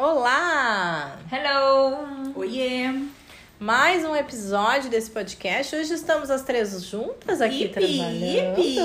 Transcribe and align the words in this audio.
Olá! 0.00 1.18
Hello! 1.28 2.32
Oiê! 2.36 2.84
Mais 3.58 4.04
um 4.04 4.14
episódio 4.14 4.88
desse 4.88 5.10
podcast. 5.10 5.74
Hoje 5.74 5.92
estamos 5.92 6.30
as 6.30 6.44
três 6.44 6.84
juntas 6.84 7.40
aqui 7.40 7.64
ipi, 7.64 7.72
trabalhando. 7.72 8.60
Ipi, 8.60 8.78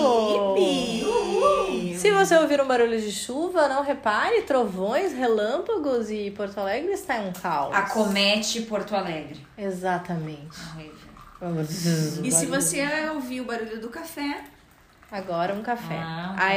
ipi. 1.03 1.97
Se 1.99 2.09
você 2.09 2.35
ouvir 2.35 2.59
um 2.59 2.67
barulho 2.67 2.99
de 2.99 3.11
chuva, 3.11 3.67
não 3.67 3.83
repare, 3.83 4.41
trovões, 4.41 5.13
relâmpagos 5.13 6.09
e 6.09 6.31
Porto 6.31 6.57
Alegre 6.57 6.93
está 6.93 7.19
em 7.19 7.29
um 7.29 7.31
caos. 7.31 7.75
Acomete 7.75 8.63
Porto 8.63 8.95
Alegre. 8.95 9.39
Exatamente. 9.55 10.57
E 12.23 12.31
se 12.31 12.47
você 12.47 12.83
ouvir 13.13 13.41
o 13.41 13.45
barulho 13.45 13.79
do 13.79 13.89
café, 13.89 14.45
Agora 15.13 15.53
um 15.53 15.61
café. 15.61 15.95
Ah, 15.95 16.33
um 16.35 16.41
a 16.41 16.53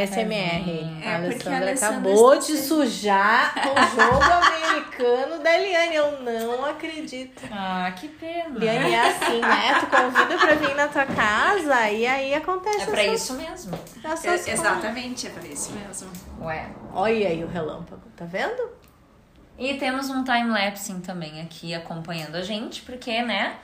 É, 1.02 1.18
porque 1.29 1.46
a 1.46 1.57
Alessandra 1.57 1.57
Alessandra 1.59 1.73
acabou 1.74 2.35
está 2.35 2.46
de 2.46 2.59
sendo- 2.59 2.68
sujar 2.68 3.54
o 3.68 4.01
jogo 4.01 4.24
americano 4.24 5.43
da 5.43 5.54
Eliane. 5.59 5.95
Eu 5.96 6.21
não 6.23 6.65
acredito. 6.65 7.43
Ah, 7.52 7.93
que 7.95 8.09
pena. 8.09 8.59
Liane 8.59 8.95
é 8.95 9.09
assim, 9.10 9.40
né? 9.43 9.79
Tu 9.79 9.87
convida 9.88 10.38
pra 10.38 10.54
vir 10.54 10.74
na 10.74 10.88
tua 10.88 11.04
casa 11.04 11.90
e 11.90 12.07
aí 12.07 12.32
acontece 12.34 12.80
É 12.80 12.87
pra 12.87 13.04
essas- 13.04 13.21
isso 13.24 13.34
mesmo. 13.34 13.79
É, 14.24 14.51
exatamente, 14.51 15.27
é 15.27 15.30
pra 15.30 15.46
isso 15.46 15.73
mesmo. 15.73 16.10
Ué. 16.40 16.66
Olha 16.95 17.29
aí 17.29 17.45
o 17.45 17.49
relâmpago, 17.49 18.09
tá 18.16 18.24
vendo? 18.24 18.71
E 19.59 19.74
temos 19.74 20.09
um 20.09 20.24
time-lapse 20.24 20.95
também 21.01 21.43
aqui 21.43 21.74
acompanhando 21.74 22.37
a 22.37 22.43
gente, 22.43 22.80
porque, 22.82 23.21
né? 23.23 23.57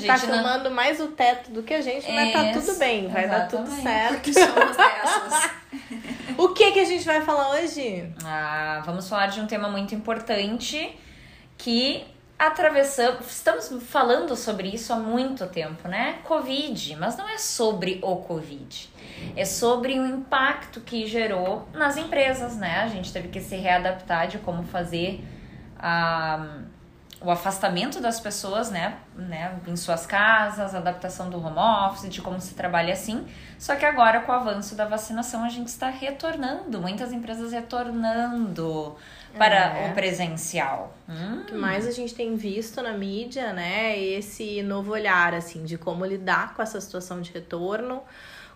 Que 0.00 0.10
a 0.10 0.14
tá 0.14 0.16
gente 0.16 0.30
não- 0.30 0.38
filmando 0.38 0.70
mais 0.70 1.00
o 1.00 1.08
teto 1.08 1.50
do 1.50 1.62
que 1.62 1.72
a 1.74 1.80
gente, 1.80 2.10
mas 2.10 2.32
tá 2.32 2.52
tudo 2.52 2.78
bem, 2.78 3.08
vai 3.08 3.28
dar 3.28 3.48
tudo 3.48 3.70
certo. 3.70 4.14
Porque 4.14 4.32
somos 4.32 4.76
dessas. 4.76 5.50
O 6.36 6.48
que 6.48 6.72
que 6.72 6.80
a 6.80 6.84
gente 6.84 7.04
vai 7.04 7.20
falar 7.22 7.50
hoje? 7.50 8.12
Ah, 8.24 8.82
vamos 8.84 9.08
falar 9.08 9.26
de 9.26 9.40
um 9.40 9.46
tema 9.46 9.68
muito 9.68 9.94
importante 9.94 10.96
que 11.56 12.04
atravessamos. 12.38 13.26
Estamos 13.30 13.70
falando 13.88 14.34
sobre 14.36 14.68
isso 14.68 14.92
há 14.92 14.96
muito 14.96 15.46
tempo, 15.46 15.86
né? 15.88 16.18
Covid, 16.24 16.96
mas 16.96 17.16
não 17.16 17.28
é 17.28 17.38
sobre 17.38 18.00
o 18.02 18.16
Covid. 18.16 18.90
É 19.36 19.44
sobre 19.44 19.98
o 19.98 20.04
impacto 20.06 20.80
que 20.80 21.06
gerou 21.06 21.68
nas 21.72 21.96
empresas, 21.96 22.56
né? 22.56 22.80
A 22.80 22.88
gente 22.88 23.12
teve 23.12 23.28
que 23.28 23.40
se 23.40 23.54
readaptar 23.56 24.26
de 24.26 24.38
como 24.38 24.64
fazer 24.64 25.24
a 25.78 26.58
o 27.24 27.30
afastamento 27.30 28.00
das 28.00 28.20
pessoas, 28.20 28.70
né, 28.70 28.98
né, 29.16 29.58
em 29.66 29.76
suas 29.76 30.04
casas, 30.04 30.74
a 30.74 30.78
adaptação 30.78 31.30
do 31.30 31.38
home 31.38 31.58
office, 31.58 32.08
de 32.10 32.20
como 32.20 32.38
se 32.40 32.54
trabalha 32.54 32.92
assim. 32.92 33.26
Só 33.58 33.74
que 33.76 33.84
agora, 33.86 34.20
com 34.20 34.30
o 34.30 34.34
avanço 34.34 34.74
da 34.74 34.84
vacinação, 34.84 35.42
a 35.42 35.48
gente 35.48 35.68
está 35.68 35.88
retornando, 35.88 36.80
muitas 36.80 37.12
empresas 37.12 37.52
retornando 37.52 38.94
para 39.38 39.56
É. 39.56 39.90
o 39.90 39.94
presencial. 39.94 40.94
Hum, 41.08 41.40
O 41.40 41.44
que 41.46 41.54
mais 41.54 41.86
a 41.86 41.90
gente 41.90 42.14
tem 42.14 42.36
visto 42.36 42.80
na 42.82 42.92
mídia, 42.92 43.52
né? 43.52 43.98
Esse 43.98 44.62
novo 44.62 44.92
olhar, 44.92 45.34
assim, 45.34 45.64
de 45.64 45.76
como 45.78 46.04
lidar 46.04 46.54
com 46.54 46.62
essa 46.62 46.80
situação 46.80 47.20
de 47.20 47.32
retorno, 47.32 48.02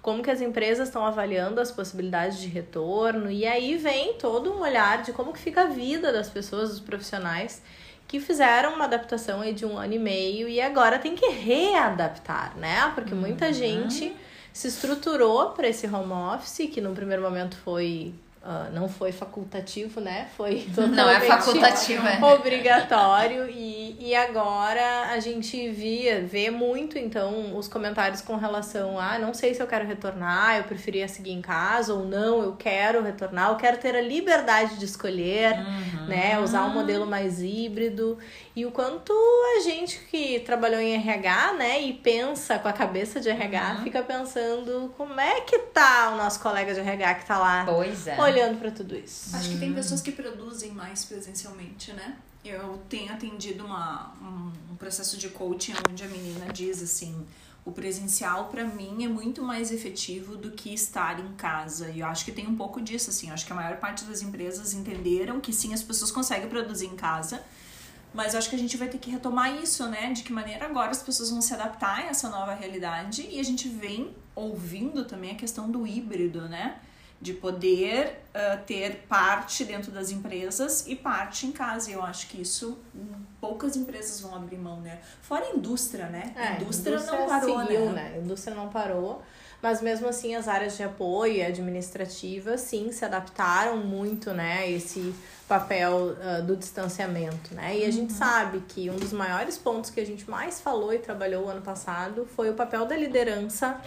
como 0.01 0.23
que 0.23 0.31
as 0.31 0.41
empresas 0.41 0.89
estão 0.89 1.05
avaliando 1.05 1.61
as 1.61 1.73
possibilidades 1.73 2.39
de 2.39 2.47
retorno, 2.49 3.31
e 3.31 3.45
aí 3.47 3.77
vem 3.77 4.15
todo 4.15 4.53
um 4.53 4.61
olhar 4.61 5.03
de 5.03 5.13
como 5.13 5.33
que 5.33 5.41
fica 5.41 5.63
a 5.63 5.67
vida 5.67 6.13
das 6.13 6.29
pessoas, 6.29 6.71
dos 6.71 6.81
profissionais 6.81 7.61
que 8.09 8.19
fizeram 8.19 8.75
uma 8.75 8.87
adaptação 8.87 9.43
aí 9.43 9.53
de 9.53 9.67
um 9.67 9.77
ano 9.77 9.93
e 9.93 9.99
meio 9.99 10.49
e 10.49 10.61
agora 10.61 10.99
tem 10.99 11.15
que 11.15 11.27
readaptar, 11.27 12.57
né? 12.57 12.91
Porque 12.95 13.15
muita 13.15 13.53
gente 13.53 14.17
se 14.51 14.67
estruturou 14.67 15.51
para 15.51 15.69
esse 15.69 15.87
home 15.87 16.13
office, 16.13 16.71
que 16.73 16.81
no 16.81 16.95
primeiro 16.95 17.23
momento 17.23 17.57
foi. 17.59 18.15
Ah, 18.51 18.71
não 18.73 18.89
foi 18.89 19.13
facultativo, 19.13 20.01
né? 20.01 20.27
Foi 20.35 20.67
totalmente 20.75 20.97
Não 20.97 21.11
é 21.11 21.21
facultativo, 21.21 22.07
é. 22.07 22.19
obrigatório 22.25 23.47
e, 23.47 23.95
e 24.01 24.15
agora 24.15 25.11
a 25.13 25.21
gente 25.21 25.69
via, 25.69 26.23
vê 26.23 26.51
muito 26.51 26.97
então 26.97 27.55
os 27.59 27.69
comentários 27.69 28.23
com 28.23 28.37
relação 28.37 28.99
a 28.99 29.19
não 29.19 29.35
sei 29.35 29.53
se 29.53 29.63
eu 29.63 29.67
quero 29.67 29.87
retornar, 29.87 30.57
eu 30.57 30.65
preferia 30.65 31.07
seguir 31.07 31.33
em 31.33 31.43
casa 31.43 31.93
ou 31.93 32.07
não, 32.07 32.43
eu 32.43 32.57
quero 32.57 33.03
retornar, 33.03 33.51
eu 33.51 33.57
quero 33.57 33.77
ter 33.77 33.95
a 33.95 34.01
liberdade 34.01 34.79
de 34.79 34.85
escolher, 34.87 35.55
né, 36.09 36.41
usar 36.41 36.65
um 36.65 36.71
modelo 36.71 37.07
mais 37.07 37.43
híbrido 37.43 38.17
e 38.57 38.65
o 38.65 38.71
quanto 38.71 39.13
a 39.59 39.61
gente 39.61 39.99
que 40.11 40.41
trabalhou 40.41 40.81
em 40.81 40.95
RH, 40.95 41.53
né, 41.53 41.83
e 41.83 41.93
pensa 41.93 42.59
com 42.59 42.69
a 42.69 42.73
cabeça 42.73 43.21
de 43.21 43.29
RH, 43.29 43.81
fica 43.85 44.03
pensando 44.03 44.91
como 44.97 45.21
é 45.21 45.43
que 45.43 45.59
tá 45.59 46.13
o 46.15 46.17
nosso 46.17 46.41
colega 46.41 46.73
de 46.73 46.81
RH 46.81 47.15
que 47.17 47.27
tá 47.27 47.37
lá 47.37 47.65
Pois 47.67 48.07
é. 48.07 48.19
olhando 48.19 48.38
para 48.57 48.71
tudo 48.71 48.97
isso. 48.97 49.35
Acho 49.37 49.51
que 49.51 49.59
tem 49.59 49.73
pessoas 49.73 50.01
que 50.01 50.13
produzem 50.13 50.73
mais 50.73 51.05
presencialmente, 51.05 51.93
né? 51.93 52.17
Eu 52.45 52.81
tenho 52.89 53.13
atendido 53.13 53.65
uma, 53.65 54.15
um, 54.23 54.73
um 54.73 54.77
processo 54.77 55.17
de 55.17 55.29
coaching 55.29 55.75
onde 55.91 56.03
a 56.05 56.09
menina 56.09 56.53
diz 56.53 56.83
assim: 56.83 57.27
o 57.65 57.73
presencial 57.73 58.47
para 58.47 58.65
mim 58.65 59.05
é 59.05 59.09
muito 59.09 59.43
mais 59.43 59.71
efetivo 59.71 60.37
do 60.37 60.53
que 60.53 60.73
estar 60.73 61.21
em 61.21 61.35
casa. 61.35 61.91
E 61.91 62.01
eu 62.01 62.07
acho 62.07 62.25
que 62.25 62.33
tem 62.33 62.47
um 62.47 62.57
pouco 62.57 62.81
disso, 62.81 63.11
assim. 63.11 63.29
Eu 63.29 63.35
acho 63.35 63.45
que 63.45 63.53
a 63.53 63.57
maior 63.57 63.77
parte 63.77 64.05
das 64.05 64.23
empresas 64.23 64.73
entenderam 64.73 65.41
que 65.41 65.53
sim, 65.53 65.75
as 65.75 65.83
pessoas 65.83 66.11
conseguem 66.11 66.49
produzir 66.49 66.87
em 66.87 66.97
casa. 66.97 67.43
Mas 68.15 68.33
eu 68.33 68.39
acho 68.39 68.49
que 68.49 68.57
a 68.57 68.59
gente 68.59 68.77
vai 68.77 68.89
ter 68.89 68.97
que 68.97 69.11
retomar 69.11 69.55
isso, 69.63 69.87
né? 69.87 70.13
De 70.13 70.23
que 70.23 70.33
maneira 70.33 70.65
agora 70.65 70.91
as 70.91 71.03
pessoas 71.03 71.31
vão 71.31 71.43
se 71.43 71.53
adaptar 71.53 71.99
a 71.99 72.03
essa 72.07 72.31
nova 72.31 72.55
realidade. 72.55 73.29
E 73.31 73.39
a 73.39 73.43
gente 73.43 73.69
vem 73.69 74.15
ouvindo 74.35 75.05
também 75.05 75.33
a 75.33 75.35
questão 75.35 75.71
do 75.71 75.87
híbrido, 75.87 76.49
né? 76.49 76.81
De 77.21 77.33
poder 77.33 78.21
ah, 78.39 78.57
ter 78.57 79.05
parte 79.09 79.65
dentro 79.65 79.91
das 79.91 80.11
empresas 80.11 80.87
e 80.87 80.95
parte 80.95 81.45
em 81.45 81.51
casa. 81.51 81.91
Eu 81.91 82.03
acho 82.03 82.29
que 82.29 82.41
isso 82.41 82.79
hum, 82.95 83.21
poucas 83.41 83.77
empresas 83.77 84.21
vão 84.21 84.35
abrir 84.37 84.59
mão, 84.59 84.81
né? 84.81 85.01
Fora 85.23 85.45
a 85.45 85.51
indústria, 85.51 86.07
né? 86.07 86.33
É, 86.37 86.43
a 86.43 86.61
indústria, 86.61 87.01
não 87.01 87.27
parou, 87.27 87.61
seguiu, 87.61 87.91
né? 87.91 88.13
A 88.15 88.19
indústria 88.19 88.55
não 88.55 88.69
parou. 88.69 89.23
Mas 89.61 89.83
mesmo 89.83 90.09
assim, 90.09 90.37
as 90.37 90.47
áreas 90.47 90.77
de 90.77 90.85
apoio 90.85 91.35
e 91.35 91.43
administrativas, 91.43 92.61
sim, 92.61 92.93
se 92.93 93.05
adaptaram 93.05 93.79
muito, 93.79 94.33
né, 94.33 94.71
esse 94.71 95.13
papel 95.49 96.17
ah, 96.23 96.41
do 96.41 96.55
distanciamento, 96.55 97.53
né? 97.55 97.79
E 97.79 97.85
a 97.85 97.91
gente 97.91 98.13
sabe 98.13 98.61
que 98.69 98.89
um 98.89 98.95
dos 98.95 99.13
maiores 99.13 99.59
pontos 99.59 99.91
que 99.91 99.99
a 99.99 100.07
gente 100.07 100.31
mais 100.31 100.61
falou 100.61 100.95
e 100.95 100.99
trabalhou 100.99 101.47
o 101.47 101.49
ano 101.49 101.63
passado 101.63 102.29
foi 102.37 102.51
o 102.51 102.55
papel 102.55 102.87
da 102.87 102.97
liderança 102.97 103.81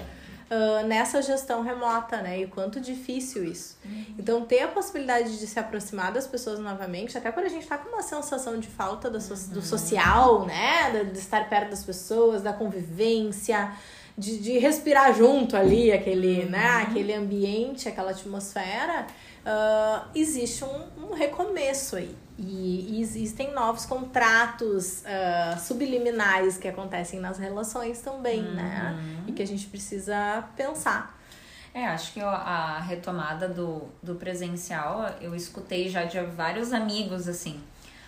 ah, 0.51 0.84
nessa 0.84 1.22
gestão 1.22 1.63
remota, 1.63 2.17
né? 2.22 2.41
E 2.41 2.45
o 2.45 2.50
quanto 2.50 2.79
difícil 2.81 3.44
isso. 3.45 3.78
Então, 4.19 4.44
ter 4.45 4.62
a 4.63 4.67
possibilidade 4.67 5.39
de 5.39 5.47
se 5.47 5.57
aproximar 5.57 6.12
das 6.12 6.28
pessoas 6.28 6.59
novamente, 6.59 7.17
até 7.17 7.31
quando 7.31 7.45
a 7.45 7.50
gente 7.50 7.66
tá 7.66 7.78
com 7.78 7.89
uma 7.89 8.01
sensação 8.03 8.59
de 8.59 8.67
falta 8.67 9.09
do, 9.09 9.19
so- 9.22 9.50
do 9.53 9.62
social, 9.62 10.45
né? 10.45 11.06
De, 11.06 11.17
estar 11.17 11.47
perto 11.50 11.69
das 11.69 11.84
pessoas, 11.84 12.41
da 12.41 12.51
convivência, 12.53 13.72
de, 14.17 14.39
de 14.39 14.57
respirar 14.59 15.13
junto 15.16 15.56
ali, 15.56 15.91
aquele, 15.91 16.45
né? 16.45 16.83
Aquele 16.86 17.13
ambiente, 17.13 17.88
aquela 17.88 18.12
atmosfera. 18.12 19.07
ah, 19.45 20.07
existe 20.13 20.63
um, 20.65 21.09
um 21.12 21.13
recomeço 21.13 21.95
aí. 21.95 22.13
E, 22.43 22.97
e 22.97 23.01
existem 23.01 23.53
novos 23.53 23.85
contratos 23.85 25.03
ah, 25.05 25.57
subliminares 25.57 26.57
que 26.57 26.67
acontecem 26.67 27.19
nas 27.19 27.38
relações 27.38 28.01
também, 28.01 28.41
né? 28.41 28.95
E 29.27 29.31
que 29.31 29.41
a 29.43 29.47
gente 29.47 29.67
precisa 29.67 30.43
pensar. 30.55 31.17
É, 31.73 31.88
acho 31.88 32.13
que 32.13 32.19
a- 32.19 32.27
a 32.27 32.79
retomada 32.79 33.47
do, 33.47 33.83
do 34.03 34.15
presencial, 34.15 35.09
eu 35.21 35.33
escutei 35.35 35.88
já 35.88 36.03
de 36.03 36.19
vários 36.19 36.73
amigos 36.73 37.27
assim. 37.27 37.61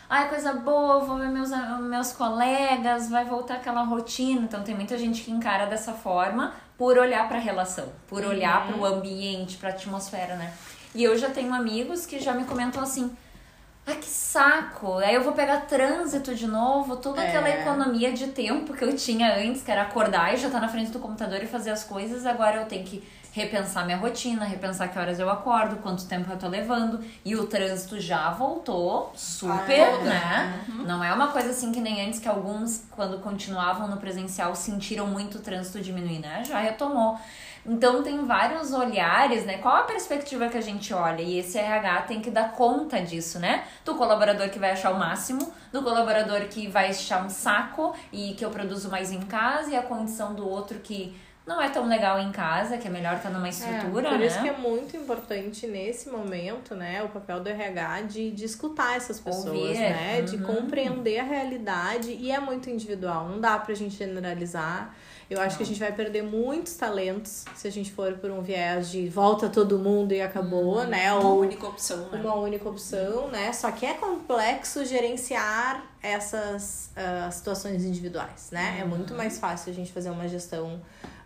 Ai, 0.10 0.28
coisa 0.30 0.54
boa, 0.54 1.00
vou 1.06 1.18
ver 1.18 1.30
meus, 1.30 1.50
meus 1.82 2.12
colegas, 2.12 3.10
vai 3.10 3.24
voltar 3.26 3.56
aquela 3.56 3.84
rotina. 3.84 4.42
Então 4.42 4.64
tem 4.64 4.76
muita 4.76 4.98
gente 4.98 5.22
que 5.24 5.32
encara 5.32 5.66
dessa 5.66 5.94
forma 5.94 6.54
por 6.78 6.98
olhar 6.98 7.28
para 7.28 7.38
a 7.38 7.42
relação, 7.42 7.88
por 8.08 8.24
olhar 8.26 8.68
para 8.68 8.76
o 8.78 8.86
ambiente, 8.86 9.58
para 9.58 9.70
a 9.70 9.72
atmosfera, 9.74 10.36
né? 10.36 10.54
E 10.94 11.04
eu 11.04 11.18
já 11.18 11.30
tenho 11.30 11.54
amigos 11.54 12.06
que 12.06 12.20
já 12.20 12.34
me 12.34 12.44
comentam 12.44 12.84
assim: 12.84 13.16
Ai, 13.86 13.96
que 13.96 14.08
saco! 14.08 14.98
Aí 15.00 15.14
eu 15.14 15.24
vou 15.24 15.34
pegar 15.34 15.62
trânsito 15.62 16.34
de 16.34 16.48
novo, 16.48 16.96
toda 16.98 17.22
É. 17.22 17.28
aquela 17.28 17.50
economia 17.50 18.14
de 18.14 18.28
tempo 18.28 18.74
que 18.74 18.84
eu 18.84 18.96
tinha 18.96 19.36
antes, 19.36 19.62
que 19.62 19.70
era 19.72 19.82
acordar 19.82 20.34
e 20.34 20.38
já 20.38 20.48
estar 20.48 20.62
na 20.62 20.70
frente 20.70 20.92
do 20.92 21.00
computador 21.00 21.44
e 21.44 21.48
fazer 21.48 21.72
as 21.72 21.84
coisas, 21.84 22.26
agora 22.26 22.62
eu 22.62 22.66
tenho 22.66 22.86
que 22.86 23.04
repensar 23.34 23.84
minha 23.84 23.98
rotina, 23.98 24.46
repensar 24.46 24.88
que 24.90 24.98
horas 24.98 25.20
eu 25.20 25.28
acordo, 25.28 25.78
quanto 25.78 26.06
tempo 26.06 26.32
eu 26.32 26.38
tô 26.38 26.48
levando. 26.48 27.04
E 27.26 27.36
o 27.36 27.48
trânsito 27.48 28.00
já 28.00 28.30
voltou 28.30 29.12
super, 29.16 29.82
Ah, 29.82 29.98
né? 30.04 30.66
Uhum. 30.70 30.84
Não 30.84 31.04
é 31.04 31.12
uma 31.12 31.30
coisa 31.30 31.50
assim 31.50 31.72
que 31.72 31.82
nem 31.82 32.06
antes, 32.06 32.20
que 32.20 32.28
alguns, 32.30 32.86
quando 32.92 33.20
continuavam 33.22 33.88
no 33.88 33.98
presencial, 33.98 34.56
sentiram 34.56 35.08
muito 35.08 35.40
o 35.40 35.42
trânsito 35.42 35.82
diminuir, 35.82 36.20
né? 36.20 36.44
Já 36.46 36.60
retomou. 36.60 37.18
Então 37.66 38.04
tem 38.04 38.24
vários 38.24 38.72
olhares, 38.72 39.46
né? 39.46 39.58
Qual 39.58 39.78
a 39.78 39.84
perspectiva 39.84 40.48
que 40.48 40.58
a 40.58 40.62
gente 40.62 40.94
olha? 40.94 41.22
E 41.22 41.40
esse 41.40 41.58
RH 41.58 42.02
tem 42.04 42.22
que 42.22 42.30
dar 42.30 42.52
conta 42.52 43.02
disso, 43.02 43.40
né? 43.40 43.64
Do 43.84 43.96
colaborador 43.96 44.50
que 44.50 44.60
vai 44.60 44.72
achar 44.72 44.92
o 44.92 45.00
máximo, 45.00 45.52
do 45.72 45.82
colaborador 45.82 46.42
que 46.42 46.68
vai 46.68 46.90
achar 46.92 47.26
um 47.26 47.30
saco 47.30 47.96
e 48.12 48.34
que 48.34 48.46
eu 48.46 48.52
produzo 48.52 48.92
mais 48.92 49.12
em 49.12 49.22
casa, 49.22 49.72
e 49.72 49.76
a 49.76 49.82
condição 49.82 50.36
do 50.36 50.48
outro 50.48 50.80
que 50.80 51.16
não 51.46 51.62
é 51.62 51.70
tão 51.70 51.88
legal 51.88 52.20
em 52.20 52.32
casa, 52.32 52.78
que 52.78 52.88
é 52.88 52.92
melhor 52.92 53.16
estar 53.18 53.30
numa 53.30 53.50
estrutura, 53.50 54.08
É, 54.08 54.12
por 54.12 54.20
né? 54.20 54.26
isso 54.28 54.42
que 54.42 54.48
é 54.50 54.58
muito 54.58 54.96
importante 54.96 55.68
nesse 55.68 56.10
momento, 56.10 56.74
né, 56.74 57.04
o 57.04 57.10
papel 57.10 57.42
do 57.42 57.50
RH 57.50 58.02
de, 58.04 58.32
de 58.32 58.46
escutar 58.46 58.96
essas 58.96 59.20
pessoas, 59.20 59.46
Ouvir, 59.48 59.74
né, 59.80 60.22
de 60.22 60.38
uhum. 60.38 60.44
compreender 60.56 61.20
a 61.20 61.24
realidade 61.24 62.12
e 62.12 62.32
é 62.32 62.40
muito 62.40 62.70
individual, 62.70 63.28
não 63.28 63.42
dá 63.42 63.58
pra 63.60 63.74
gente 63.76 63.96
generalizar. 63.96 64.96
Eu 65.30 65.42
acho 65.42 65.58
que 65.58 65.64
a 65.64 65.66
gente 65.66 65.80
vai 65.80 65.92
perder 65.92 66.22
muitos 66.22 66.76
talentos 66.76 67.46
se 67.56 67.68
a 67.68 67.72
gente 67.72 67.92
for 67.92 68.14
por 68.16 68.30
um 68.30 68.42
viés 68.42 68.90
de 68.92 69.08
volta 69.10 69.50
todo 69.50 69.80
mundo 69.80 70.12
e 70.14 70.22
acabou, 70.22 70.78
Uhum. 70.80 70.86
né, 70.88 71.12
Uma 71.14 71.28
ou 71.30 71.40
única 71.42 71.66
opção, 71.68 72.10
né? 72.10 72.20
uma 72.22 72.36
única 72.36 72.70
opção, 72.70 73.30
né? 73.30 73.52
Só 73.52 73.72
que 73.72 73.86
é 73.86 73.94
complexo 73.96 74.86
gerenciar 74.86 75.84
essas 76.02 76.92
ah, 76.96 77.32
situações 77.32 77.84
individuais, 77.84 78.50
né? 78.52 78.78
É 78.80 78.84
Uhum. 78.84 78.90
muito 78.90 79.14
mais 79.16 79.40
fácil 79.40 79.72
a 79.72 79.76
gente 79.76 79.92
fazer 79.92 80.10
uma 80.10 80.28
gestão 80.28 80.82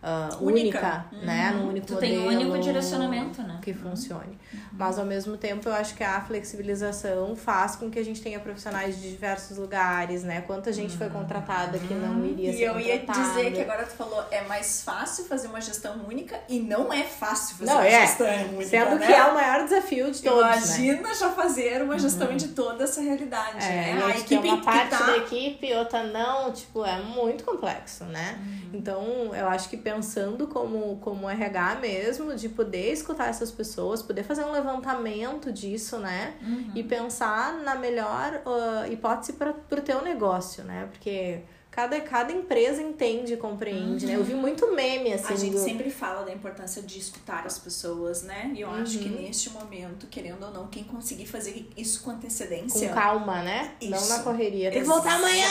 ah, 0.09 0.29
Única. 0.39 0.77
única, 0.77 1.05
né? 1.25 1.51
Num 1.55 1.67
único 1.69 1.87
Tu 1.87 1.93
modelo. 1.95 2.11
tem 2.13 2.19
um 2.19 2.27
único 2.27 2.57
direcionamento, 2.59 3.41
né? 3.41 3.59
Que 3.61 3.73
funcione. 3.73 4.37
Mas 4.71 4.97
ao 4.97 5.05
mesmo 5.05 5.35
tempo 5.37 5.67
eu 5.67 5.73
acho 5.73 5.95
que 5.95 6.03
a 6.03 6.21
flexibilização 6.21 7.35
faz 7.35 7.75
com 7.75 7.89
que 7.89 7.99
a 7.99 8.05
gente 8.05 8.21
tenha 8.21 8.39
profissionais 8.39 9.01
de 9.01 9.09
diversos 9.11 9.57
lugares, 9.57 10.23
né? 10.23 10.41
Quanta 10.41 10.71
gente 10.71 10.95
foi 10.97 11.09
contratada 11.09 11.77
que 11.79 11.93
não 11.93 12.25
iria 12.25 12.51
E 12.51 12.57
ser 12.57 12.63
eu 12.63 12.79
ia 12.79 12.99
contratada. 12.99 13.27
dizer 13.35 13.51
que 13.53 13.61
agora 13.61 13.83
tu 13.85 13.93
falou, 13.95 14.23
é 14.31 14.41
mais 14.43 14.81
fácil 14.83 15.25
fazer 15.25 15.47
uma 15.47 15.59
gestão 15.61 15.95
única 16.07 16.39
e 16.47 16.59
não 16.59 16.91
é 16.93 17.03
fácil 17.03 17.57
fazer 17.57 17.71
Não, 17.71 17.77
uma 17.79 17.87
é. 17.87 18.01
gestão 18.07 18.27
única, 18.53 18.65
Sendo 18.65 18.95
né? 18.99 19.07
que 19.07 19.13
é 19.13 19.23
o 19.25 19.33
maior 19.33 19.63
desafio 19.63 20.11
de 20.11 20.21
todos, 20.21 20.41
né? 20.41 20.57
Imagina 20.57 21.15
já 21.15 21.29
fazer 21.31 21.81
uma 21.81 21.97
gestão 21.99 22.35
de 22.35 22.47
toda 22.49 22.83
essa 22.83 23.01
realidade, 23.01 23.57
É, 23.65 23.69
né? 23.69 23.95
e 23.99 24.03
A 24.03 24.13
tem 24.13 24.21
equipe 24.21 24.47
uma 24.47 24.57
que 24.57 24.63
parte 24.65 24.89
tá... 24.89 25.05
da 25.05 25.17
equipe, 25.17 25.73
outra 25.73 26.03
não, 26.03 26.51
tipo, 26.53 26.85
é 26.85 26.99
muito 27.01 27.43
complexo, 27.43 28.03
né? 28.05 28.39
Então, 28.73 29.33
eu 29.35 29.47
acho 29.47 29.69
que 29.69 29.77
pensando 29.97 30.47
como, 30.47 30.97
como 30.97 31.27
RH 31.29 31.75
mesmo, 31.79 32.35
de 32.35 32.49
poder 32.49 32.93
escutar 32.93 33.29
essas 33.29 33.51
pessoas, 33.51 34.01
poder 34.01 34.23
fazer 34.23 34.43
um 34.45 34.51
levantamento 34.51 35.51
disso, 35.51 35.97
né? 35.97 36.35
E 36.75 36.83
pensar 36.83 37.53
na 37.63 37.75
melhor 37.75 38.41
ah, 38.45 38.87
hipótese 38.87 39.33
para 39.33 39.51
o 39.51 39.81
teu 39.81 40.01
negócio, 40.03 40.63
né? 40.63 40.87
Porque 40.91 41.41
cada, 41.77 42.01
cada 42.01 42.33
empresa 42.33 42.81
entende 42.81 43.35
e 43.35 43.37
compreende, 43.37 44.07
né? 44.07 44.15
Eu 44.15 44.23
vi 44.23 44.33
muito 44.33 44.73
meme, 44.73 45.13
assim, 45.13 45.31
A 45.31 45.37
gente 45.37 45.53
do- 45.53 45.59
sempre 45.63 45.91
fala 45.91 46.25
da 46.25 46.33
importância 46.33 46.81
de 46.81 46.97
escutar 46.97 47.45
as 47.45 47.59
pessoas, 47.59 48.23
né? 48.23 48.51
E 48.55 48.61
eu 48.61 48.71
acho 48.71 48.97
Uhum. 48.97 49.03
que 49.03 49.09
neste 49.09 49.51
momento, 49.51 50.07
querendo 50.07 50.43
ou 50.43 50.51
não, 50.51 50.65
quem 50.67 50.83
conseguir 50.83 51.27
fazer 51.27 51.69
isso 51.77 52.01
com 52.01 52.07
com 52.07 52.13
antecedência. 52.13 52.89
calma, 52.93 53.43
né? 53.43 53.73
Não 53.83 53.97
Isso. 53.97 54.09
na 54.09 54.19
correria. 54.23 54.71
Tem 54.71 54.81
que 54.81 54.87
voltar 54.87 55.15
amanhã! 55.17 55.45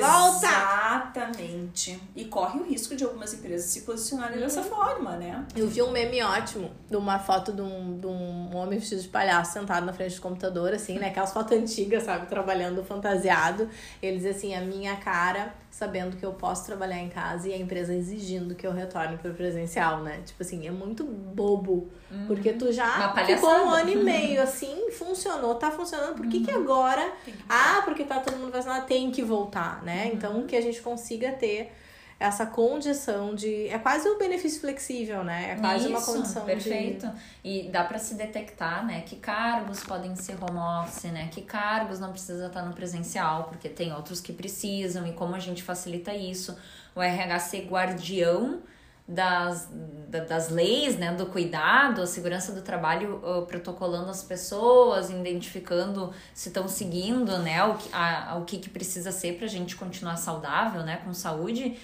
Volta! 0.00 0.46
Exatamente. 0.48 2.00
E 2.16 2.24
corre 2.24 2.58
o 2.60 2.64
risco 2.64 2.96
de 2.96 3.04
algumas 3.04 3.34
empresas 3.34 3.70
se 3.70 3.82
posicionarem 3.82 4.38
dessa 4.38 4.60
Uhum. 4.62 4.68
forma, 4.68 5.16
né? 5.16 5.44
Eu 5.54 5.68
vi 5.68 5.82
um 5.82 5.90
meme 5.90 6.22
ótimo 6.22 6.70
de 6.90 6.96
uma 6.96 7.18
foto 7.18 7.52
de 7.52 7.60
um, 7.62 7.98
de 7.98 8.06
um 8.06 8.56
homem 8.56 8.78
vestido 8.78 9.02
de 9.02 9.08
palhaço 9.08 9.52
sentado 9.52 9.84
na 9.86 9.92
frente 9.92 10.14
do 10.16 10.22
computador, 10.22 10.72
assim, 10.72 10.98
né? 10.98 11.08
Aquelas 11.08 11.32
fotos 11.32 11.56
antigas, 11.56 12.04
sabe? 12.04 12.26
Trabalhando 12.26 12.82
fantasiado. 12.82 13.68
Ele 14.02 14.16
diz 14.18 14.26
assim: 14.36 14.54
a 14.54 14.60
minha 14.60 14.96
cara 14.96 15.54
sabendo 15.78 16.16
que 16.16 16.26
eu 16.26 16.32
posso 16.32 16.66
trabalhar 16.66 16.98
em 16.98 17.08
casa 17.08 17.48
e 17.48 17.54
a 17.54 17.56
empresa 17.56 17.94
exigindo 17.94 18.56
que 18.56 18.66
eu 18.66 18.72
retorne 18.72 19.16
pro 19.16 19.32
presencial, 19.32 20.02
né? 20.02 20.20
Tipo 20.26 20.42
assim, 20.42 20.66
é 20.66 20.72
muito 20.72 21.04
bobo. 21.04 21.88
Porque 22.26 22.52
tu 22.52 22.72
já 22.72 23.14
ficou 23.24 23.48
um 23.48 23.70
ano 23.70 23.88
e 23.88 23.96
meio 23.96 24.42
assim, 24.42 24.90
funcionou, 24.90 25.54
tá 25.54 25.70
funcionando. 25.70 26.16
Por 26.16 26.26
que, 26.26 26.40
que 26.40 26.50
agora. 26.50 27.12
Ah, 27.48 27.82
porque 27.84 28.02
tá 28.02 28.18
todo 28.18 28.36
mundo 28.36 28.50
vacinado, 28.50 28.86
tem 28.86 29.12
que 29.12 29.22
voltar, 29.22 29.80
né? 29.84 30.10
Então 30.12 30.44
que 30.48 30.56
a 30.56 30.60
gente 30.60 30.82
consiga 30.82 31.30
ter 31.30 31.72
essa 32.20 32.44
condição 32.46 33.34
de. 33.34 33.68
É 33.68 33.78
quase 33.78 34.08
o 34.08 34.18
benefício 34.18 34.60
flexível, 34.60 35.22
né? 35.22 35.52
É 35.52 35.56
quase 35.60 35.86
uma 35.86 35.98
Isso, 35.98 36.12
condição 36.12 36.44
perfeito. 36.44 37.08
E 37.44 37.68
dá 37.70 37.84
pra 37.84 37.98
se 37.98 38.14
detectar, 38.14 38.84
né, 38.84 39.02
que 39.02 39.16
cargos 39.16 39.84
podem 39.84 40.14
ser 40.16 40.36
home 40.42 40.58
office, 40.82 41.04
né, 41.12 41.28
que 41.30 41.42
cargos 41.42 42.00
não 42.00 42.10
precisa 42.10 42.46
estar 42.48 42.62
no 42.62 42.72
presencial, 42.74 43.44
porque 43.44 43.68
tem 43.68 43.92
outros 43.92 44.20
que 44.20 44.32
precisam 44.32 45.06
e 45.06 45.12
como 45.12 45.34
a 45.34 45.38
gente 45.38 45.62
facilita 45.62 46.12
isso. 46.12 46.56
O 46.94 47.00
RH 47.00 47.38
ser 47.40 47.66
guardião 47.68 48.60
das, 49.06 49.68
da- 50.08 50.24
das 50.24 50.50
leis, 50.50 50.98
né, 50.98 51.12
do 51.14 51.26
cuidado, 51.26 52.02
a 52.02 52.06
segurança 52.06 52.52
do 52.52 52.60
trabalho, 52.60 53.22
protocolando 53.46 54.10
as 54.10 54.22
pessoas, 54.22 55.08
identificando 55.08 56.12
se 56.34 56.48
estão 56.48 56.68
seguindo, 56.68 57.38
né, 57.38 57.62
o 57.64 57.74
que, 57.76 57.88
a, 57.92 58.36
o 58.38 58.44
que, 58.44 58.58
que 58.58 58.68
precisa 58.68 59.10
ser 59.10 59.38
pra 59.38 59.46
gente 59.46 59.76
continuar 59.76 60.16
saudável, 60.18 60.82
né, 60.82 61.00
com 61.04 61.14
saúde. 61.14 61.78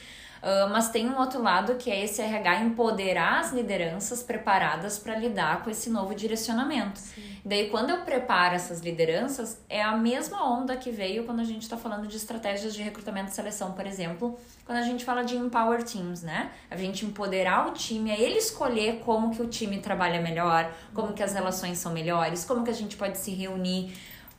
Uh, 0.44 0.68
mas 0.70 0.90
tem 0.90 1.08
um 1.08 1.18
outro 1.18 1.40
lado 1.40 1.76
que 1.76 1.90
é 1.90 2.04
esse 2.04 2.20
RH 2.20 2.64
empoderar 2.64 3.40
as 3.40 3.50
lideranças 3.50 4.22
preparadas 4.22 4.98
para 4.98 5.16
lidar 5.16 5.64
com 5.64 5.70
esse 5.70 5.88
novo 5.88 6.14
direcionamento. 6.14 7.00
Daí, 7.42 7.70
quando 7.70 7.88
eu 7.88 8.02
preparo 8.02 8.54
essas 8.54 8.80
lideranças, 8.80 9.58
é 9.70 9.82
a 9.82 9.96
mesma 9.96 10.46
onda 10.46 10.76
que 10.76 10.90
veio 10.90 11.24
quando 11.24 11.40
a 11.40 11.44
gente 11.44 11.62
está 11.62 11.78
falando 11.78 12.06
de 12.06 12.18
estratégias 12.18 12.74
de 12.74 12.82
recrutamento 12.82 13.30
e 13.30 13.34
seleção, 13.34 13.72
por 13.72 13.86
exemplo, 13.86 14.38
quando 14.66 14.76
a 14.76 14.82
gente 14.82 15.02
fala 15.02 15.24
de 15.24 15.34
empower 15.34 15.82
teams, 15.82 16.22
né? 16.22 16.50
A 16.70 16.76
gente 16.76 17.06
empoderar 17.06 17.66
o 17.66 17.72
time, 17.72 18.10
a 18.10 18.18
ele 18.18 18.36
escolher 18.36 19.00
como 19.02 19.34
que 19.34 19.40
o 19.40 19.46
time 19.46 19.78
trabalha 19.78 20.20
melhor, 20.20 20.70
como 20.92 21.14
que 21.14 21.22
as 21.22 21.32
relações 21.32 21.78
são 21.78 21.90
melhores, 21.90 22.44
como 22.44 22.64
que 22.64 22.70
a 22.70 22.74
gente 22.74 22.98
pode 22.98 23.16
se 23.16 23.30
reunir. 23.30 23.94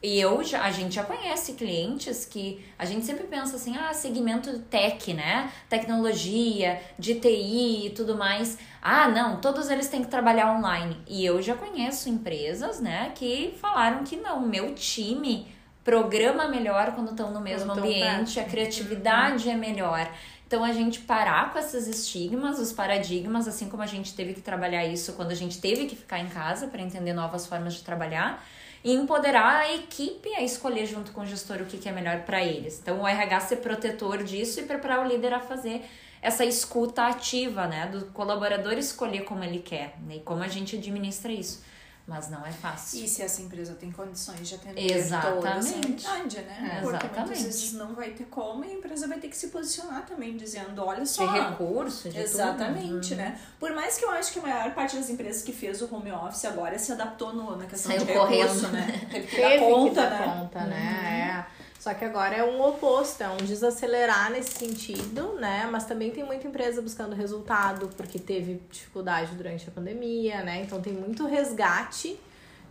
E 0.05 0.21
eu 0.21 0.43
já, 0.43 0.61
a 0.61 0.69
gente 0.69 0.93
já 0.93 1.03
conhece 1.03 1.53
clientes 1.53 2.25
que 2.25 2.63
a 2.77 2.85
gente 2.85 3.03
sempre 3.03 3.23
pensa 3.23 3.55
assim, 3.55 3.75
ah, 3.75 3.91
segmento 3.91 4.59
tech, 4.59 5.11
né? 5.15 5.51
Tecnologia, 5.67 6.79
de 6.99 7.15
TI 7.15 7.87
e 7.87 7.89
tudo 7.89 8.15
mais. 8.15 8.55
Ah, 8.79 9.07
não, 9.07 9.41
todos 9.41 9.67
eles 9.67 9.87
têm 9.89 10.03
que 10.03 10.07
trabalhar 10.07 10.55
online. 10.55 10.95
E 11.07 11.25
eu 11.25 11.41
já 11.41 11.55
conheço 11.55 12.07
empresas, 12.07 12.79
né, 12.79 13.13
que 13.15 13.55
falaram 13.59 14.03
que 14.03 14.15
não, 14.15 14.41
meu 14.41 14.75
time 14.75 15.47
programa 15.83 16.47
melhor 16.47 16.93
quando 16.93 17.09
estão 17.09 17.31
no 17.31 17.41
mesmo 17.41 17.71
ambiente, 17.71 18.39
a 18.39 18.43
criatividade 18.43 19.49
é 19.49 19.55
melhor. 19.55 20.07
Então 20.45 20.63
a 20.63 20.71
gente 20.71 20.99
parar 20.99 21.51
com 21.51 21.57
esses 21.57 21.87
estigmas, 21.87 22.59
os 22.59 22.71
paradigmas, 22.71 23.47
assim 23.47 23.67
como 23.69 23.81
a 23.81 23.87
gente 23.87 24.13
teve 24.13 24.35
que 24.35 24.41
trabalhar 24.41 24.85
isso 24.85 25.13
quando 25.13 25.31
a 25.31 25.35
gente 25.35 25.59
teve 25.59 25.87
que 25.87 25.95
ficar 25.95 26.19
em 26.19 26.27
casa 26.27 26.67
para 26.67 26.83
entender 26.83 27.13
novas 27.13 27.47
formas 27.47 27.73
de 27.73 27.81
trabalhar 27.81 28.43
e 28.85 28.93
empoderar 28.93 29.61
a 29.61 29.73
equipe 29.73 30.29
a 30.35 30.43
escolher 30.43 30.85
junto 30.85 31.11
com 31.11 31.21
o 31.21 31.25
gestor 31.25 31.59
o 31.59 31.65
que, 31.65 31.79
que 31.79 31.89
é 31.89 31.91
melhor 31.91 32.19
para 32.19 32.43
eles. 32.43 32.79
Então 32.79 33.01
o 33.01 33.07
RH 33.07 33.39
ser 33.39 33.55
protetor 33.55 34.23
disso 34.23 34.59
e 34.59 34.63
preparar 34.63 35.03
o 35.03 35.09
líder 35.09 35.33
a 35.33 35.39
fazer 35.39 35.83
essa 36.21 36.45
escuta 36.45 37.07
ativa, 37.07 37.65
né, 37.65 37.87
do 37.87 38.05
colaborador 38.11 38.73
escolher 38.73 39.23
como 39.23 39.43
ele 39.43 39.57
quer 39.57 39.95
né, 40.05 40.17
e 40.17 40.19
como 40.19 40.43
a 40.43 40.47
gente 40.47 40.75
administra 40.75 41.31
isso. 41.31 41.63
Mas 42.07 42.29
não 42.29 42.45
é 42.45 42.51
fácil. 42.51 43.03
E 43.03 43.07
se 43.07 43.23
essa 43.23 43.41
empresa 43.41 43.73
tem 43.73 43.91
condições 43.91 44.47
de 44.47 44.53
atender 44.53 44.79
toda 44.79 44.93
essa 44.93 45.05
Exatamente. 45.07 46.05
realidade, 46.05 46.37
né? 46.41 46.71
É, 46.77 46.81
Porque 46.81 46.95
exatamente. 47.07 47.19
muitas 47.25 47.41
vezes 47.43 47.73
não 47.73 47.95
vai 47.95 48.11
ter 48.11 48.25
como 48.25 48.63
e 48.63 48.69
a 48.69 48.73
empresa 48.73 49.07
vai 49.07 49.17
ter 49.19 49.27
que 49.27 49.35
se 49.35 49.47
posicionar 49.47 50.05
também, 50.05 50.37
dizendo, 50.37 50.83
olha 50.85 51.01
De 51.01 51.09
só. 51.09 51.25
recurso, 51.25 52.07
de 52.07 52.19
Exatamente, 52.19 53.09
tudo. 53.09 53.17
né? 53.17 53.39
Por 53.59 53.73
mais 53.73 53.97
que 53.97 54.05
eu 54.05 54.11
acho 54.11 54.31
que 54.33 54.37
a 54.37 54.41
maior 54.43 54.71
parte 54.75 54.95
das 54.95 55.09
empresas 55.09 55.41
que 55.41 55.51
fez 55.51 55.81
o 55.81 55.93
home 55.95 56.11
office 56.11 56.45
agora 56.45 56.77
se 56.77 56.91
adaptou 56.91 57.33
no, 57.33 57.55
na 57.55 57.65
questão 57.65 57.91
Saiu 57.91 58.05
de 58.05 58.11
recurso, 58.13 58.35
correndo. 58.67 58.71
né? 58.71 59.07
Teve 59.11 59.27
que 59.27 59.41
dar 59.41 59.59
conta, 59.59 59.89
que 59.89 59.95
dar 59.95 60.09
né? 60.11 60.39
conta, 60.39 60.59
né? 60.65 61.45
É. 61.51 61.54
Só 61.85 61.93
que 61.93 62.03
agora 62.03 62.35
é 62.35 62.43
um 62.43 62.59
oposto, 62.67 63.21
é 63.21 63.29
um 63.29 63.37
desacelerar 63.37 64.31
nesse 64.31 64.57
sentido, 64.57 65.33
né? 65.33 65.69
Mas 65.71 65.85
também 65.85 66.09
tem 66.09 66.23
muita 66.23 66.47
empresa 66.47 66.81
buscando 66.81 67.15
resultado, 67.15 67.91
porque 67.95 68.17
teve 68.17 68.59
dificuldade 68.71 69.35
durante 69.35 69.69
a 69.69 69.71
pandemia, 69.71 70.41
né? 70.41 70.63
Então 70.63 70.81
tem 70.81 70.91
muito 70.91 71.27
resgate 71.27 72.19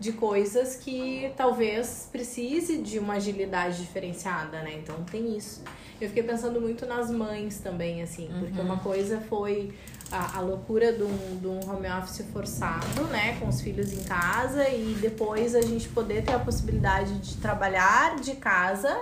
de 0.01 0.11
coisas 0.11 0.75
que 0.75 1.33
talvez 1.37 2.09
precise 2.11 2.79
de 2.79 2.99
uma 2.99 3.15
agilidade 3.15 3.81
diferenciada, 3.83 4.63
né? 4.63 4.81
Então 4.83 5.05
tem 5.05 5.37
isso. 5.37 5.63
Eu 6.01 6.09
fiquei 6.09 6.25
pensando 6.25 6.61
muito 6.61 6.85
nas 6.85 7.09
mães 7.09 7.61
também, 7.61 8.03
assim, 8.03 8.29
porque 8.41 8.61
uma 8.61 8.81
coisa 8.81 9.21
foi 9.21 9.73
a, 10.11 10.39
a 10.39 10.41
loucura 10.41 10.93
de 10.93 11.03
um, 11.03 11.39
de 11.41 11.47
um 11.47 11.61
home 11.69 11.89
office 11.89 12.25
forçado, 12.33 13.05
né, 13.11 13.39
com 13.39 13.49
os 13.49 13.61
filhos 13.61 13.93
em 13.93 14.03
casa 14.05 14.69
e 14.69 14.97
depois 15.01 15.55
a 15.55 15.63
gente 15.63 15.89
poder 15.89 16.25
ter 16.25 16.33
a 16.33 16.39
possibilidade 16.39 17.19
de 17.19 17.37
trabalhar 17.37 18.17
de 18.17 18.35
casa, 18.37 18.97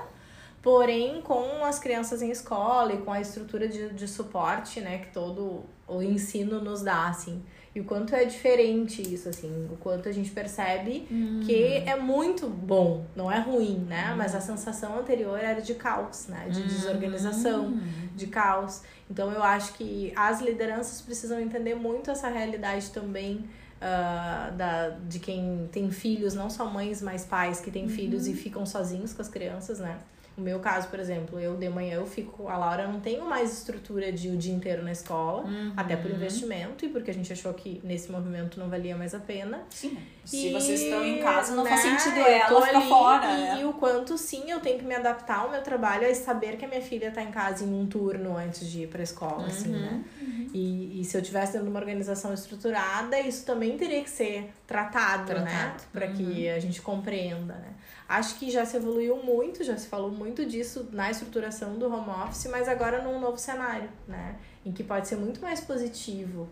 porém 0.62 1.20
com 1.22 1.64
as 1.64 1.78
crianças 1.78 2.22
em 2.22 2.30
escola 2.30 2.92
e 2.92 2.98
com 2.98 3.12
a 3.12 3.20
estrutura 3.20 3.66
de, 3.68 3.90
de 3.92 4.06
suporte, 4.08 4.80
né, 4.80 4.98
que 4.98 5.12
todo 5.12 5.64
o 5.88 6.00
ensino 6.02 6.60
nos 6.60 6.82
dá, 6.82 7.08
assim. 7.08 7.42
E 7.74 7.80
o 7.80 7.84
quanto 7.84 8.14
é 8.14 8.24
diferente 8.26 9.00
isso, 9.02 9.28
assim, 9.30 9.66
o 9.72 9.76
quanto 9.78 10.06
a 10.08 10.12
gente 10.12 10.30
percebe 10.30 11.06
Hum. 11.10 11.40
que 11.44 11.76
é 11.86 11.96
muito 11.96 12.46
bom, 12.46 13.04
não 13.16 13.32
é 13.32 13.38
ruim, 13.40 13.78
né? 13.88 14.14
Mas 14.16 14.34
a 14.34 14.40
sensação 14.42 14.98
anterior 14.98 15.38
era 15.38 15.60
de 15.60 15.74
caos, 15.74 16.26
né? 16.28 16.48
De 16.50 16.62
desorganização, 16.62 17.78
de 18.14 18.26
caos. 18.26 18.82
Então 19.10 19.32
eu 19.32 19.42
acho 19.42 19.72
que 19.72 20.12
as 20.14 20.40
lideranças 20.42 21.00
precisam 21.00 21.40
entender 21.40 21.74
muito 21.74 22.10
essa 22.10 22.28
realidade 22.28 22.90
também. 22.90 23.44
ah, 23.84 24.52
da, 24.56 24.90
de 25.08 25.18
quem 25.18 25.68
tem 25.72 25.90
filhos, 25.90 26.34
não 26.34 26.48
só 26.48 26.66
mães, 26.66 27.02
mas 27.02 27.24
pais 27.24 27.58
que 27.60 27.68
têm 27.70 27.88
filhos 27.88 28.28
e 28.28 28.32
ficam 28.34 28.64
sozinhos 28.64 29.12
com 29.12 29.20
as 29.20 29.28
crianças, 29.28 29.80
né? 29.80 29.98
O 30.36 30.40
meu 30.40 30.58
caso, 30.60 30.88
por 30.88 30.98
exemplo, 30.98 31.38
eu 31.38 31.56
de 31.56 31.68
manhã 31.68 31.96
eu 31.96 32.06
fico, 32.06 32.48
a 32.48 32.56
Laura 32.56 32.88
não 32.88 33.00
tenho 33.00 33.24
mais 33.28 33.52
estrutura 33.52 34.10
de 34.10 34.30
o 34.30 34.36
dia 34.36 34.54
inteiro 34.54 34.82
na 34.82 34.92
escola, 34.92 35.44
até 35.76 35.94
por 35.96 36.10
investimento 36.10 36.84
e 36.84 36.88
porque 36.88 37.10
a 37.10 37.14
gente 37.14 37.32
achou 37.32 37.52
que 37.52 37.80
nesse 37.84 38.10
movimento 38.10 38.58
não 38.58 38.68
valia 38.70 38.96
mais 38.96 39.14
a 39.14 39.18
pena. 39.18 39.62
Sim. 39.68 39.98
Se 40.24 40.48
E, 40.48 40.52
vocês 40.52 40.80
estão 40.80 41.04
em 41.04 41.18
casa, 41.18 41.54
não 41.54 41.66
faz 41.66 41.84
né, 41.84 41.98
sentido 41.98 42.18
eu 42.18 42.24
tô 42.24 42.30
ela 42.30 42.66
ficar 42.66 42.78
ali 42.78 42.88
fora. 42.88 43.26
E, 43.26 43.40
né? 43.40 43.58
e 43.60 43.64
o 43.64 43.72
quanto 43.74 44.16
sim 44.16 44.50
eu 44.50 44.60
tenho 44.60 44.78
que 44.78 44.84
me 44.84 44.94
adaptar 44.94 45.40
ao 45.40 45.50
meu 45.50 45.62
trabalho 45.62 46.08
a 46.08 46.14
saber 46.14 46.56
que 46.56 46.64
a 46.64 46.68
minha 46.68 46.82
filha 46.82 47.10
tá 47.10 47.22
em 47.22 47.30
casa 47.30 47.64
em 47.64 47.74
um 47.74 47.86
turno 47.86 48.36
antes 48.36 48.66
de 48.68 48.84
ir 48.84 48.88
pra 48.88 49.02
escola, 49.02 49.46
assim, 49.46 49.70
né? 49.70 50.02
E, 50.52 51.00
e 51.00 51.04
se 51.04 51.16
eu 51.16 51.22
tivesse 51.22 51.52
dentro 51.52 51.66
de 51.66 51.70
uma 51.70 51.80
organização 51.80 52.34
estruturada, 52.34 53.18
isso 53.18 53.44
também 53.46 53.76
teria 53.78 54.02
que 54.02 54.10
ser 54.10 54.52
tratado, 54.66 55.32
né? 55.32 55.40
Tratado. 55.40 55.82
Pra 55.92 56.08
que 56.08 56.48
a 56.48 56.58
gente 56.60 56.82
compreenda, 56.82 57.54
né? 57.54 57.72
Acho 58.08 58.34
que 58.34 58.50
já 58.50 58.64
se 58.66 58.76
evoluiu 58.76 59.16
muito, 59.16 59.64
já 59.64 59.76
se 59.78 59.88
falou 59.88 60.10
muito 60.10 60.44
disso 60.44 60.86
na 60.92 61.10
estruturação 61.10 61.78
do 61.78 61.86
home 61.86 62.10
office, 62.24 62.46
mas 62.50 62.68
agora 62.68 63.02
num 63.02 63.18
novo 63.18 63.38
cenário, 63.38 63.88
né? 64.06 64.36
Em 64.66 64.72
que 64.72 64.84
pode 64.84 65.08
ser 65.08 65.16
muito 65.16 65.40
mais 65.40 65.60
positivo. 65.60 66.46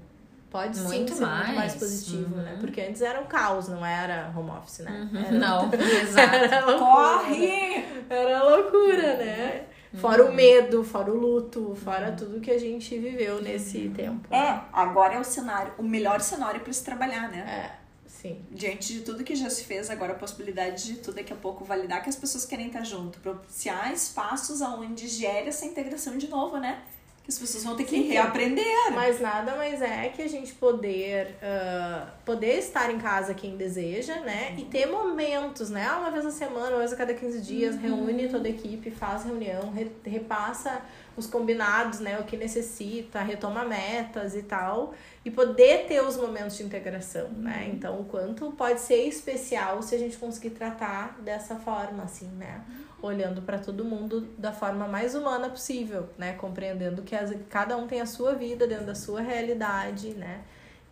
Pode 0.50 0.76
sim 0.76 0.82
Muito 0.82 1.14
ser 1.14 1.24
muito 1.24 1.54
mais 1.54 1.74
positivo, 1.76 2.36
né? 2.36 2.56
Porque 2.58 2.80
antes 2.80 3.00
era 3.02 3.20
um 3.20 3.26
caos, 3.26 3.68
não 3.68 3.86
era 3.86 4.32
home 4.36 4.50
office, 4.50 4.80
né? 4.80 5.08
Era, 5.14 5.38
Não, 5.38 5.70
exato. 6.02 6.34
era 6.34 6.66
loucura. 6.66 6.78
Corre! 6.90 7.84
Era 8.10 8.42
loucura, 8.42 9.09
Fora 9.94 10.24
o 10.24 10.32
medo, 10.32 10.84
fora 10.84 11.10
o 11.10 11.16
luto, 11.16 11.74
fora 11.74 12.12
tudo 12.12 12.40
que 12.40 12.50
a 12.50 12.58
gente 12.58 12.96
viveu 12.96 13.42
nesse 13.42 13.88
tempo. 13.88 14.32
É, 14.32 14.60
agora 14.72 15.14
é 15.14 15.18
o 15.18 15.24
cenário, 15.24 15.72
o 15.78 15.82
melhor 15.82 16.20
cenário 16.20 16.60
para 16.60 16.72
se 16.72 16.84
trabalhar, 16.84 17.28
né? 17.28 17.38
É, 17.40 17.76
sim. 18.06 18.40
Diante 18.52 18.92
de 18.92 19.00
tudo 19.00 19.24
que 19.24 19.34
já 19.34 19.50
se 19.50 19.64
fez, 19.64 19.90
agora 19.90 20.12
a 20.12 20.16
possibilidade 20.16 20.84
de 20.84 20.98
tu 21.00 21.12
daqui 21.12 21.32
a 21.32 21.36
pouco 21.36 21.64
validar 21.64 22.02
que 22.02 22.08
as 22.08 22.14
pessoas 22.14 22.44
querem 22.44 22.68
estar 22.68 22.84
junto, 22.84 23.18
propiciar 23.18 23.92
espaços 23.92 24.62
aonde 24.62 25.08
gere 25.08 25.48
essa 25.48 25.66
integração 25.66 26.16
de 26.16 26.28
novo, 26.28 26.58
né? 26.58 26.82
As 27.30 27.38
pessoas 27.38 27.62
vão 27.62 27.76
ter 27.76 27.84
que 27.84 27.90
Sim. 27.96 28.08
reaprender. 28.08 28.64
Mas 28.92 29.20
nada 29.20 29.54
mais 29.54 29.80
é 29.80 30.08
que 30.08 30.20
a 30.20 30.28
gente 30.28 30.52
poder 30.54 31.36
ah, 31.40 32.08
poder 32.24 32.58
estar 32.58 32.90
em 32.90 32.98
casa 32.98 33.32
quem 33.34 33.56
deseja, 33.56 34.16
né? 34.20 34.56
E 34.58 34.62
ter 34.64 34.86
momentos, 34.86 35.70
né? 35.70 35.86
Ah, 35.88 35.98
Uma 36.00 36.10
vez 36.10 36.24
na 36.24 36.32
semana, 36.32 36.70
uma 36.70 36.78
vez 36.78 36.92
a 36.92 36.96
cada 36.96 37.14
15 37.14 37.40
dias, 37.40 37.76
reúne 37.76 38.28
toda 38.28 38.48
a 38.48 38.50
equipe, 38.50 38.90
faz 38.90 39.22
reunião, 39.24 39.70
re- 39.70 39.92
repassa 40.04 40.82
os 41.20 41.26
combinados, 41.26 42.00
né? 42.00 42.18
O 42.18 42.24
que 42.24 42.36
necessita, 42.36 43.22
retoma 43.22 43.64
metas 43.64 44.34
e 44.34 44.42
tal. 44.42 44.94
E 45.24 45.30
poder 45.30 45.86
ter 45.86 46.02
os 46.02 46.16
momentos 46.16 46.56
de 46.56 46.62
integração, 46.62 47.28
né? 47.28 47.70
Então, 47.72 48.00
o 48.00 48.04
quanto 48.04 48.50
pode 48.52 48.80
ser 48.80 49.06
especial 49.06 49.82
se 49.82 49.94
a 49.94 49.98
gente 49.98 50.16
conseguir 50.16 50.50
tratar 50.50 51.20
dessa 51.20 51.56
forma, 51.56 52.02
assim, 52.02 52.28
né? 52.28 52.62
Olhando 53.02 53.42
para 53.42 53.58
todo 53.58 53.84
mundo 53.84 54.22
da 54.36 54.52
forma 54.52 54.88
mais 54.88 55.14
humana 55.14 55.48
possível, 55.48 56.08
né? 56.18 56.32
Compreendendo 56.32 57.02
que 57.02 57.14
as, 57.14 57.32
cada 57.48 57.76
um 57.76 57.86
tem 57.86 58.00
a 58.00 58.06
sua 58.06 58.34
vida 58.34 58.66
dentro 58.66 58.86
da 58.86 58.94
sua 58.94 59.20
realidade, 59.20 60.14
né? 60.14 60.40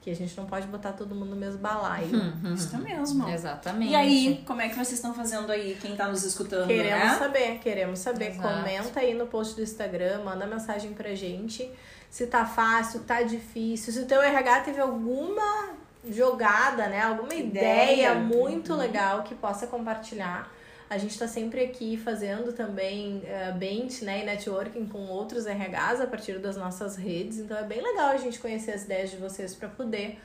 Que 0.08 0.12
a 0.12 0.16
gente 0.16 0.34
não 0.38 0.46
pode 0.46 0.66
botar 0.68 0.92
todo 0.94 1.14
mundo 1.14 1.30
no 1.30 1.36
mesmo 1.36 1.58
balaio. 1.58 2.08
Isso 2.54 2.78
mesmo. 2.78 3.28
Exatamente. 3.28 3.92
E 3.92 3.94
aí, 3.94 4.42
como 4.46 4.62
é 4.62 4.68
que 4.70 4.74
vocês 4.74 4.92
estão 4.92 5.12
fazendo 5.12 5.52
aí, 5.52 5.76
quem 5.78 5.94
tá 5.94 6.08
nos 6.08 6.22
escutando, 6.24 6.66
Queremos 6.66 7.04
né? 7.12 7.18
saber, 7.18 7.58
queremos 7.58 7.98
saber. 7.98 8.30
Exato. 8.30 8.48
Comenta 8.48 9.00
aí 9.00 9.12
no 9.12 9.26
post 9.26 9.54
do 9.54 9.60
Instagram, 9.62 10.22
manda 10.24 10.46
mensagem 10.46 10.94
pra 10.94 11.14
gente. 11.14 11.70
Se 12.08 12.26
tá 12.26 12.46
fácil, 12.46 13.00
tá 13.00 13.20
difícil. 13.22 13.92
Se 13.92 14.00
o 14.00 14.06
teu 14.06 14.22
RH 14.22 14.60
teve 14.60 14.80
alguma 14.80 15.72
jogada, 16.08 16.86
né? 16.88 17.02
Alguma 17.02 17.34
ideia, 17.34 17.92
Ideia. 18.12 18.14
muito 18.14 18.72
Uhum. 18.72 18.78
legal 18.78 19.22
que 19.24 19.34
possa 19.34 19.66
compartilhar. 19.66 20.50
A 20.90 20.96
gente 20.96 21.18
tá 21.18 21.28
sempre 21.28 21.62
aqui 21.62 21.96
fazendo 21.96 22.52
também 22.52 23.22
uh, 23.24 23.58
bench, 23.58 24.04
né, 24.04 24.22
e 24.22 24.24
networking 24.24 24.86
com 24.86 24.98
outros 25.08 25.44
RHs 25.44 26.00
a 26.00 26.06
partir 26.06 26.38
das 26.38 26.56
nossas 26.56 26.96
redes. 26.96 27.38
Então 27.38 27.56
é 27.56 27.62
bem 27.62 27.82
legal 27.82 28.08
a 28.08 28.16
gente 28.16 28.38
conhecer 28.38 28.72
as 28.72 28.84
ideias 28.84 29.10
de 29.10 29.16
vocês 29.16 29.54
para 29.54 29.68
poder 29.68 30.18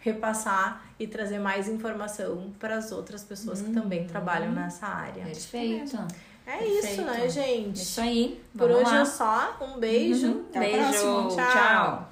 repassar 0.00 0.84
e 0.98 1.06
trazer 1.06 1.38
mais 1.38 1.68
informação 1.68 2.52
para 2.58 2.76
as 2.76 2.92
outras 2.92 3.24
pessoas 3.24 3.60
que 3.60 3.72
também 3.72 4.06
trabalham 4.06 4.52
nessa 4.52 4.86
área. 4.86 5.24
Perfeito. 5.24 5.98
É 6.46 6.64
isso, 6.64 6.86
Perfeito. 6.86 7.10
né, 7.10 7.28
gente? 7.28 7.82
Isso 7.82 8.00
aí. 8.00 8.40
Por 8.56 8.68
Vamos 8.70 8.84
hoje 8.84 8.94
lá. 8.94 9.00
é 9.00 9.04
só. 9.04 9.56
Um 9.60 9.80
beijo. 9.80 10.44
Até 10.48 10.58
a 10.58 10.62
Beijo. 10.62 10.78
próxima. 10.78 11.28
Tchau. 11.28 11.52
Tchau. 11.52 12.08